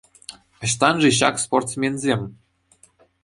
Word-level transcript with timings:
Ӑҫтан-ши 0.67 1.11
ҫак 1.19 1.35
спортсменсем? 1.45 2.21